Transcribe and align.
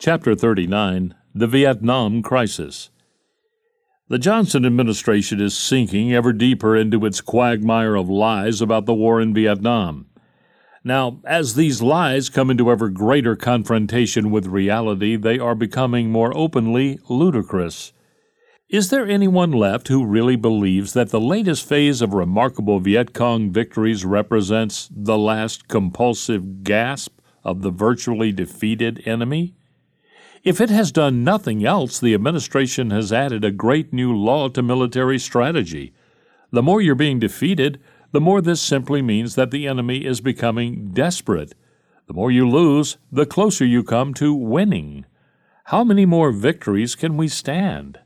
Chapter 0.00 0.34
39 0.34 1.14
The 1.34 1.46
Vietnam 1.46 2.22
Crisis. 2.22 2.88
The 4.08 4.18
Johnson 4.18 4.64
administration 4.64 5.42
is 5.42 5.54
sinking 5.54 6.14
ever 6.14 6.32
deeper 6.32 6.74
into 6.74 7.04
its 7.04 7.20
quagmire 7.20 7.96
of 7.96 8.08
lies 8.08 8.62
about 8.62 8.86
the 8.86 8.94
war 8.94 9.20
in 9.20 9.34
Vietnam. 9.34 10.06
Now, 10.82 11.20
as 11.26 11.54
these 11.54 11.82
lies 11.82 12.30
come 12.30 12.48
into 12.48 12.70
ever 12.70 12.88
greater 12.88 13.36
confrontation 13.36 14.30
with 14.30 14.46
reality, 14.46 15.16
they 15.16 15.38
are 15.38 15.54
becoming 15.54 16.10
more 16.10 16.34
openly 16.34 16.98
ludicrous. 17.10 17.92
Is 18.70 18.88
there 18.88 19.06
anyone 19.06 19.52
left 19.52 19.88
who 19.88 20.06
really 20.06 20.36
believes 20.36 20.94
that 20.94 21.10
the 21.10 21.20
latest 21.20 21.68
phase 21.68 22.00
of 22.00 22.14
remarkable 22.14 22.80
Viet 22.80 23.12
Cong 23.12 23.52
victories 23.52 24.06
represents 24.06 24.88
the 24.90 25.18
last 25.18 25.68
compulsive 25.68 26.64
gasp 26.64 27.20
of 27.44 27.60
the 27.60 27.70
virtually 27.70 28.32
defeated 28.32 29.02
enemy? 29.04 29.56
If 30.42 30.58
it 30.58 30.70
has 30.70 30.90
done 30.90 31.22
nothing 31.22 31.66
else, 31.66 32.00
the 32.00 32.14
administration 32.14 32.90
has 32.90 33.12
added 33.12 33.44
a 33.44 33.50
great 33.50 33.92
new 33.92 34.16
law 34.16 34.48
to 34.48 34.62
military 34.62 35.18
strategy. 35.18 35.92
The 36.50 36.62
more 36.62 36.80
you're 36.80 36.94
being 36.94 37.18
defeated, 37.18 37.78
the 38.12 38.22
more 38.22 38.40
this 38.40 38.62
simply 38.62 39.02
means 39.02 39.34
that 39.34 39.50
the 39.50 39.66
enemy 39.66 40.06
is 40.06 40.22
becoming 40.22 40.92
desperate. 40.92 41.54
The 42.06 42.14
more 42.14 42.30
you 42.30 42.48
lose, 42.48 42.96
the 43.12 43.26
closer 43.26 43.66
you 43.66 43.84
come 43.84 44.14
to 44.14 44.32
winning. 44.32 45.04
How 45.64 45.84
many 45.84 46.06
more 46.06 46.32
victories 46.32 46.94
can 46.94 47.18
we 47.18 47.28
stand? 47.28 48.00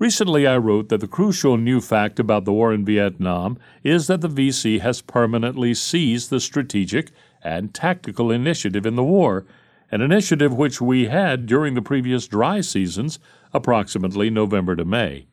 Recently, 0.00 0.48
I 0.48 0.56
wrote 0.56 0.88
that 0.88 1.00
the 1.00 1.06
crucial 1.06 1.56
new 1.56 1.80
fact 1.80 2.18
about 2.18 2.44
the 2.44 2.52
war 2.52 2.74
in 2.74 2.84
Vietnam 2.84 3.56
is 3.84 4.08
that 4.08 4.20
the 4.20 4.28
VC 4.28 4.80
has 4.80 5.00
permanently 5.00 5.74
seized 5.74 6.28
the 6.28 6.40
strategic 6.40 7.12
and 7.40 7.72
tactical 7.72 8.32
initiative 8.32 8.84
in 8.84 8.96
the 8.96 9.04
war 9.04 9.46
an 9.90 10.00
initiative 10.00 10.52
which 10.54 10.80
we 10.80 11.06
had 11.06 11.46
during 11.46 11.74
the 11.74 11.82
previous 11.82 12.26
dry 12.26 12.60
seasons, 12.60 13.18
approximately 13.52 14.30
November 14.30 14.74
to 14.76 14.84
May, 14.84 15.26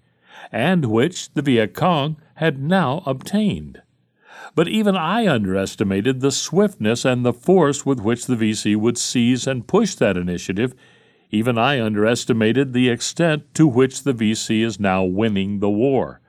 and 0.52 0.86
which 0.86 1.34
the 1.34 1.42
Viet 1.42 1.74
Cong 1.74 2.18
had 2.36 2.62
now 2.62 3.02
obtained. 3.06 3.82
But 4.56 4.68
even 4.68 4.96
I 4.96 5.28
underestimated 5.28 6.20
the 6.20 6.32
swiftness 6.32 7.06
and 7.06 7.26
the 7.26 7.34
force 7.34 7.86
with 7.86 8.00
which 8.00 8.26
the 8.26 8.36
VC 8.36 8.76
would 8.76 8.98
seize 8.98 9.48
and 9.48 9.68
push 9.68 9.96
that 9.96 10.18
initiative. 10.18 10.76
Even 11.32 11.58
I 11.58 11.82
underestimated 11.82 12.74
the 12.74 12.90
extent 12.90 13.54
to 13.56 13.66
which 13.66 14.04
the 14.04 14.14
VC 14.14 14.64
is 14.64 14.80
now 14.80 15.04
winning 15.04 15.60
the 15.60 15.70
war. 15.70 16.22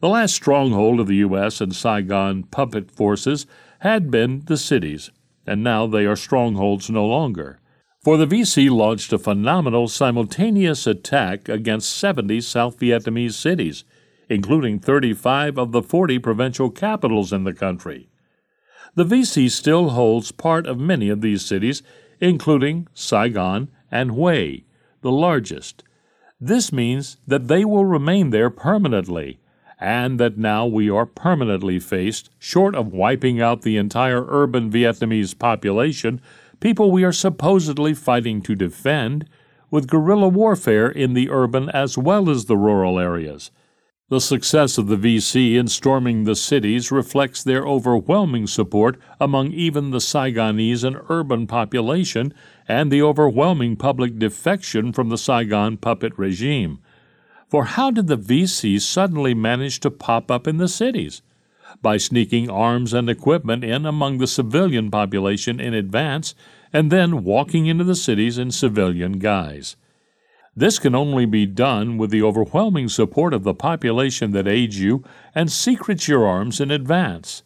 The 0.00 0.08
last 0.08 0.34
stronghold 0.34 1.00
of 1.00 1.08
the 1.08 1.16
U.S. 1.16 1.60
and 1.60 1.74
Saigon 1.74 2.44
puppet 2.44 2.90
forces 2.90 3.46
had 3.80 4.10
been 4.10 4.42
the 4.46 4.56
cities, 4.56 5.10
and 5.50 5.64
now 5.64 5.84
they 5.84 6.06
are 6.06 6.14
strongholds 6.14 6.88
no 6.88 7.04
longer. 7.04 7.58
For 8.04 8.16
the 8.16 8.24
VC 8.24 8.70
launched 8.70 9.12
a 9.12 9.18
phenomenal 9.18 9.88
simultaneous 9.88 10.86
attack 10.86 11.48
against 11.48 11.96
70 11.96 12.40
South 12.42 12.78
Vietnamese 12.78 13.32
cities, 13.32 13.82
including 14.28 14.78
35 14.78 15.58
of 15.58 15.72
the 15.72 15.82
40 15.82 16.20
provincial 16.20 16.70
capitals 16.70 17.32
in 17.32 17.42
the 17.42 17.52
country. 17.52 18.08
The 18.94 19.04
VC 19.04 19.50
still 19.50 19.88
holds 19.88 20.30
part 20.30 20.68
of 20.68 20.78
many 20.78 21.08
of 21.08 21.20
these 21.20 21.44
cities, 21.44 21.82
including 22.20 22.86
Saigon 22.94 23.72
and 23.90 24.12
Hue, 24.12 24.62
the 25.00 25.10
largest. 25.10 25.82
This 26.40 26.72
means 26.72 27.16
that 27.26 27.48
they 27.48 27.64
will 27.64 27.84
remain 27.84 28.30
there 28.30 28.50
permanently, 28.50 29.39
and 29.80 30.20
that 30.20 30.36
now 30.36 30.66
we 30.66 30.90
are 30.90 31.06
permanently 31.06 31.80
faced, 31.80 32.28
short 32.38 32.74
of 32.74 32.92
wiping 32.92 33.40
out 33.40 33.62
the 33.62 33.78
entire 33.78 34.26
urban 34.28 34.70
Vietnamese 34.70 35.36
population, 35.36 36.20
people 36.60 36.90
we 36.90 37.02
are 37.02 37.12
supposedly 37.12 37.94
fighting 37.94 38.42
to 38.42 38.54
defend, 38.54 39.26
with 39.70 39.88
guerrilla 39.88 40.28
warfare 40.28 40.88
in 40.88 41.14
the 41.14 41.30
urban 41.30 41.70
as 41.70 41.96
well 41.96 42.28
as 42.28 42.44
the 42.44 42.56
rural 42.56 42.98
areas. 42.98 43.50
The 44.10 44.20
success 44.20 44.76
of 44.76 44.88
the 44.88 44.96
VC 44.96 45.54
in 45.54 45.68
storming 45.68 46.24
the 46.24 46.34
cities 46.34 46.90
reflects 46.90 47.44
their 47.44 47.62
overwhelming 47.62 48.48
support 48.48 48.98
among 49.20 49.52
even 49.52 49.92
the 49.92 49.98
Saigonese 49.98 50.82
and 50.82 51.00
urban 51.08 51.46
population 51.46 52.34
and 52.66 52.90
the 52.90 53.02
overwhelming 53.02 53.76
public 53.76 54.18
defection 54.18 54.92
from 54.92 55.10
the 55.10 55.16
Saigon 55.16 55.76
puppet 55.76 56.12
regime. 56.18 56.80
For 57.50 57.64
how 57.64 57.90
did 57.90 58.06
the 58.06 58.16
VC 58.16 58.80
suddenly 58.80 59.34
manage 59.34 59.80
to 59.80 59.90
pop 59.90 60.30
up 60.30 60.46
in 60.46 60.58
the 60.58 60.68
cities? 60.68 61.20
By 61.82 61.96
sneaking 61.96 62.48
arms 62.48 62.94
and 62.94 63.10
equipment 63.10 63.64
in 63.64 63.84
among 63.84 64.18
the 64.18 64.28
civilian 64.28 64.88
population 64.88 65.58
in 65.58 65.74
advance 65.74 66.36
and 66.72 66.92
then 66.92 67.24
walking 67.24 67.66
into 67.66 67.82
the 67.82 67.96
cities 67.96 68.38
in 68.38 68.52
civilian 68.52 69.18
guise. 69.18 69.74
This 70.54 70.78
can 70.78 70.94
only 70.94 71.26
be 71.26 71.44
done 71.44 71.98
with 71.98 72.10
the 72.10 72.22
overwhelming 72.22 72.88
support 72.88 73.34
of 73.34 73.42
the 73.42 73.54
population 73.54 74.30
that 74.30 74.46
aids 74.46 74.78
you 74.78 75.02
and 75.34 75.50
secrets 75.50 76.06
your 76.06 76.24
arms 76.24 76.60
in 76.60 76.70
advance. 76.70 77.42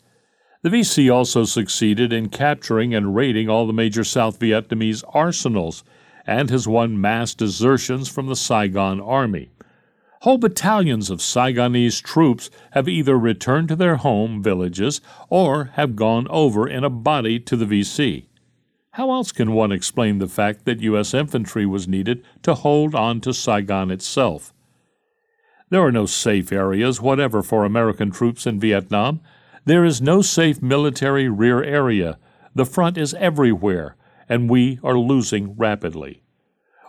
The 0.60 0.68
VC 0.68 1.10
also 1.10 1.44
succeeded 1.44 2.12
in 2.12 2.28
capturing 2.28 2.94
and 2.94 3.16
raiding 3.16 3.48
all 3.48 3.66
the 3.66 3.72
major 3.72 4.04
South 4.04 4.38
Vietnamese 4.38 5.02
arsenals 5.14 5.82
and 6.26 6.50
has 6.50 6.68
won 6.68 7.00
mass 7.00 7.32
desertions 7.32 8.08
from 8.08 8.26
the 8.26 8.36
Saigon 8.36 9.00
Army. 9.00 9.48
Whole 10.24 10.38
battalions 10.38 11.10
of 11.10 11.18
Saigonese 11.18 12.02
troops 12.02 12.48
have 12.70 12.88
either 12.88 13.18
returned 13.18 13.68
to 13.68 13.76
their 13.76 13.96
home 13.96 14.42
villages 14.42 15.02
or 15.28 15.66
have 15.74 15.96
gone 15.96 16.26
over 16.28 16.66
in 16.66 16.82
a 16.82 16.88
body 16.88 17.38
to 17.40 17.56
the 17.56 17.66
VC. 17.66 18.24
How 18.92 19.10
else 19.10 19.32
can 19.32 19.52
one 19.52 19.70
explain 19.70 20.20
the 20.20 20.26
fact 20.26 20.64
that 20.64 20.80
U.S. 20.80 21.12
infantry 21.12 21.66
was 21.66 21.86
needed 21.86 22.24
to 22.40 22.54
hold 22.54 22.94
on 22.94 23.20
to 23.20 23.34
Saigon 23.34 23.90
itself? 23.90 24.54
There 25.68 25.82
are 25.82 25.92
no 25.92 26.06
safe 26.06 26.50
areas 26.52 27.02
whatever 27.02 27.42
for 27.42 27.66
American 27.66 28.10
troops 28.10 28.46
in 28.46 28.58
Vietnam. 28.58 29.20
There 29.66 29.84
is 29.84 30.00
no 30.00 30.22
safe 30.22 30.62
military 30.62 31.28
rear 31.28 31.62
area. 31.62 32.18
The 32.54 32.64
front 32.64 32.96
is 32.96 33.12
everywhere, 33.12 33.94
and 34.26 34.48
we 34.48 34.80
are 34.82 34.96
losing 34.96 35.54
rapidly. 35.54 36.22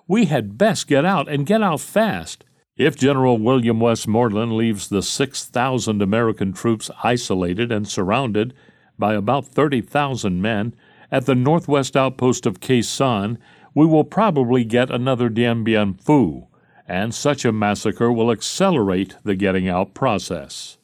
We 0.08 0.28
had 0.28 0.58
best 0.58 0.88
get 0.88 1.04
out 1.04 1.28
and 1.28 1.46
get 1.46 1.62
out 1.62 1.82
fast. 1.82 2.46
If 2.78 2.98
General 2.98 3.38
William 3.38 3.80
Westmoreland 3.80 4.52
leaves 4.52 4.90
the 4.90 5.02
6,000 5.02 6.02
American 6.02 6.52
troops 6.52 6.92
isolated 7.06 7.72
and 7.72 7.88
surrounded 7.88 8.54
by 9.00 9.14
about 9.14 9.46
30,000 9.46 10.42
men 10.42 10.76
at 11.10 11.26
the 11.26 11.36
northwest 11.36 11.96
outpost 11.96 12.46
of 12.46 12.60
Sanh, 12.60 13.38
we 13.74 13.86
will 13.86 14.04
probably 14.04 14.66
get 14.66 14.92
another 14.92 15.30
Dien 15.30 15.64
Bien 15.64 15.94
Phu, 15.94 16.48
and 16.86 17.16
such 17.16 17.46
a 17.46 17.54
massacre 17.54 18.12
will 18.12 18.30
accelerate 18.30 19.16
the 19.24 19.36
getting 19.36 19.70
out 19.70 19.94
process. 19.94 20.78